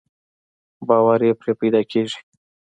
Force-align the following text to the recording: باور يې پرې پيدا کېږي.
باور 0.87 1.19
يې 1.27 1.31
پرې 1.39 1.53
پيدا 1.59 1.81
کېږي. 1.91 2.19